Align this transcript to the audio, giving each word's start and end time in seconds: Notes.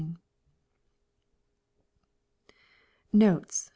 Notes. 3.13 3.69